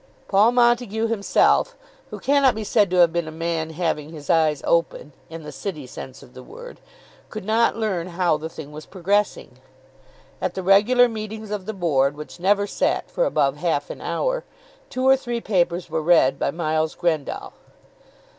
Paul 0.27 0.53
Montague 0.53 1.05
himself, 1.05 1.75
who 2.09 2.17
cannot 2.19 2.55
be 2.55 2.63
said 2.63 2.89
to 2.89 2.95
have 2.95 3.13
been 3.13 3.27
a 3.27 3.31
man 3.31 3.69
having 3.69 4.09
his 4.09 4.31
eyes 4.31 4.63
open, 4.65 5.13
in 5.29 5.43
the 5.43 5.51
city 5.51 5.85
sense 5.85 6.23
of 6.23 6.33
the 6.33 6.41
word, 6.41 6.79
could 7.29 7.45
not 7.45 7.75
learn 7.75 8.07
how 8.07 8.35
the 8.37 8.49
thing 8.49 8.71
was 8.71 8.87
progressing. 8.87 9.59
At 10.41 10.55
the 10.55 10.63
regular 10.63 11.07
meetings 11.07 11.51
of 11.51 11.67
the 11.67 11.73
Board, 11.75 12.17
which 12.17 12.39
never 12.39 12.65
sat 12.65 13.11
for 13.11 13.25
above 13.25 13.57
half 13.57 13.91
an 13.91 14.01
hour, 14.01 14.43
two 14.89 15.07
or 15.07 15.15
three 15.15 15.39
papers 15.39 15.87
were 15.87 16.01
read 16.01 16.39
by 16.39 16.49
Miles 16.49 16.95
Grendall. 16.95 17.53